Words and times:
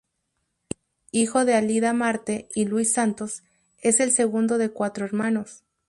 Hijo 1.11 1.45
de 1.45 1.53
Alida 1.53 1.93
Marte 1.93 2.49
y 2.55 2.65
Luis 2.65 2.91
Santos, 2.91 3.43
es 3.83 3.99
el 3.99 4.09
segundo 4.11 4.57
de 4.57 4.71
cuatro 4.71 5.05
hermanos. 5.05 5.63